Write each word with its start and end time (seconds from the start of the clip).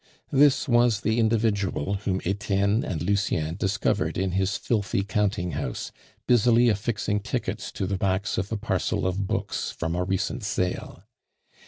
This 0.31 0.67
was 0.67 1.01
the 1.01 1.19
individual 1.19 1.93
whom 2.05 2.21
Etienne 2.25 2.83
and 2.83 3.03
Lucien 3.03 3.53
discovered 3.55 4.17
in 4.17 4.31
his 4.31 4.57
filthy 4.57 5.03
counting 5.03 5.51
house, 5.51 5.91
busily 6.25 6.69
affixing 6.69 7.19
tickets 7.19 7.71
to 7.73 7.85
the 7.85 7.99
backs 7.99 8.39
of 8.39 8.51
a 8.51 8.57
parcel 8.57 9.05
of 9.05 9.27
books 9.27 9.69
from 9.69 9.93
a 9.93 10.03
recent 10.03 10.43
sale. 10.43 11.03